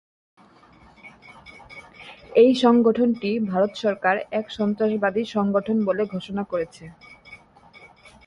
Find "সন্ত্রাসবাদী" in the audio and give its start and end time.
4.49-5.23